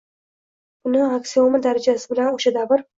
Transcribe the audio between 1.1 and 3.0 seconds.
aksioma darajasida bilgan oʻsha davr